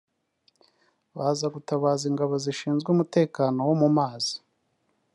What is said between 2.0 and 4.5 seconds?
ingabo zishinzwe umutekano wo mu mazi